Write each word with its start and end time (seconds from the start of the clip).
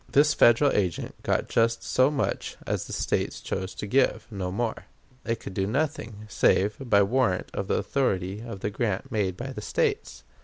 This 0.11 0.33
Federal 0.33 0.71
agent 0.71 1.13
got 1.21 1.47
just 1.47 1.83
so 1.83 2.09
much 2.09 2.57
as 2.65 2.85
the 2.87 2.91
States 2.91 3.39
chose 3.39 3.75
to 3.75 3.85
give 3.85 4.25
no 4.31 4.51
more. 4.51 4.85
It 5.25 5.39
could 5.39 5.53
do 5.53 5.67
nothing 5.67 6.25
save 6.27 6.75
by 6.79 7.03
warrant 7.03 7.51
of 7.53 7.67
the 7.67 7.75
authority 7.75 8.39
of 8.41 8.61
the 8.61 8.71
grant 8.71 9.11
made 9.11 9.37
by 9.37 9.51
the 9.51 9.61
States. 9.61 10.23